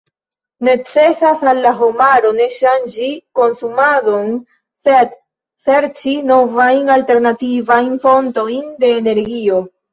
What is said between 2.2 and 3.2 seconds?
ne ŝanĝi